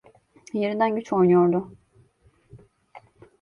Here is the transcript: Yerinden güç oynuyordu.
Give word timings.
Yerinden 0.53 0.95
güç 0.95 1.13
oynuyordu. 1.13 1.77